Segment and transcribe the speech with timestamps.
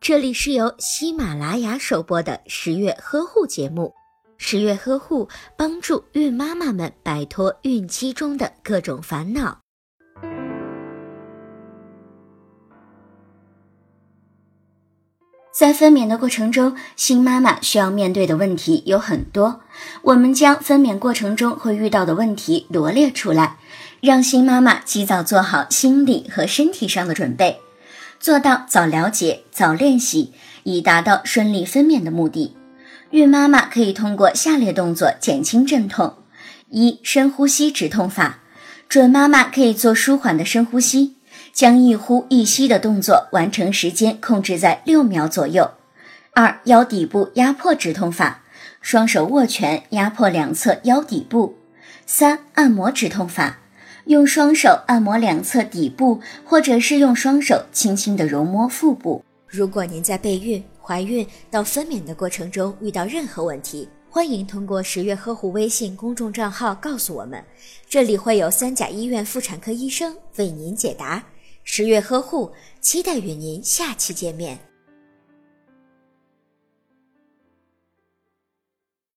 [0.00, 3.94] 这里是由喜马拉雅首播的十月呵护节目。
[4.36, 9.58] 十月呵护帮助孕妈妈们摆脱孕期中的各种烦恼。
[15.52, 19.60] 在分娩的过程中，新妈妈需要面对的问题有很多。
[20.02, 23.58] 我们将分娩过程中会遇到的问题罗列出来，
[24.02, 27.60] 让新妈妈及早做好心理和身体上的准备，
[28.24, 30.32] 做到早了解、早练习，
[30.62, 32.56] 以达到顺利分娩的目的。
[33.10, 36.14] 孕妈妈可以通过下列动作减轻阵痛：
[36.70, 38.38] 一、深呼吸止痛法，
[38.88, 41.16] 准妈妈可以做舒缓的深呼吸。
[41.52, 45.72] 将一呼一吸的动作完成时间控制在六秒左右。
[46.32, 48.42] 二、腰底部压迫止痛法，
[48.80, 51.58] 双手握拳压迫两侧腰底部。
[52.06, 53.58] 三、按摩止痛法，
[54.06, 59.24] 用双手按摩两侧底部，或者是用双手轻轻的揉摸腹部。
[59.46, 67.42] 如果您在备孕、怀孕到分娩的过程中遇到任何问题，欢迎通过十月呵护微信公众账号告诉我们，
[67.88, 71.24] 这里会有三甲医院妇产科医生为您解答。
[71.62, 74.73] 十月呵护，期待与您下期见面。